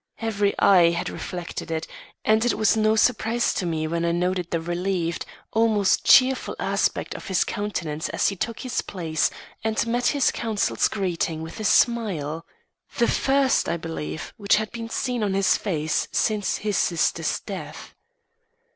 Every 0.17 0.57
eye 0.57 0.89
had 0.89 1.11
reflected 1.11 1.69
it, 1.69 1.85
and 2.25 2.43
it 2.43 2.55
was 2.55 2.75
no 2.75 2.95
surprise 2.95 3.53
to 3.53 3.67
me 3.67 3.85
when 3.85 4.03
I 4.03 4.11
noted 4.11 4.49
the 4.49 4.59
relieved, 4.59 5.27
almost 5.53 6.03
cheerful 6.05 6.55
aspect 6.57 7.13
of 7.13 7.27
his 7.27 7.43
countenance 7.43 8.09
as 8.09 8.29
he 8.29 8.35
took 8.35 8.61
his 8.61 8.81
place 8.81 9.29
and 9.63 9.85
met 9.85 10.07
his 10.07 10.31
counsel's 10.31 10.87
greeting 10.87 11.43
with 11.43 11.59
a 11.59 11.63
smile 11.63 12.47
the 12.97 13.07
first, 13.07 13.69
I 13.69 13.77
believe, 13.77 14.33
which 14.37 14.55
had 14.55 14.71
been 14.71 14.89
seen 14.89 15.21
on 15.21 15.35
his 15.35 15.55
face 15.55 16.07
since 16.11 16.57
his 16.57 16.77
sister's 16.77 17.39
death. 17.39 17.93